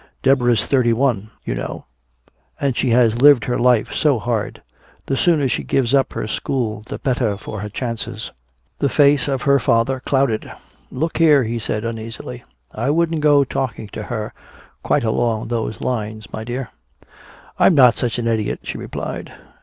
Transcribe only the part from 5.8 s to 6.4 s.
up her